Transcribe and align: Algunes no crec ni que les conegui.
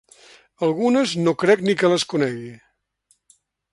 Algunes 0.67 1.13
no 1.27 1.33
crec 1.43 1.63
ni 1.67 1.77
que 1.83 1.93
les 1.93 2.07
conegui. 2.15 2.51